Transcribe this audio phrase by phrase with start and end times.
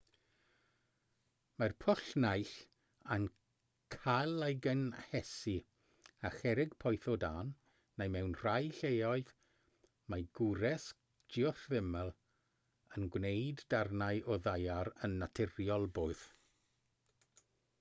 [1.63, 2.53] mae'r pwll naill
[3.15, 3.25] ai'n
[3.95, 5.53] cael ei gynhesu
[6.29, 7.51] â cherrig poeth o dân
[8.03, 9.29] neu mewn rhai lleoedd
[10.15, 10.87] mae gwres
[11.37, 12.11] geothermol
[12.99, 16.27] yn gwneud darnau o ddaear yn naturiol boeth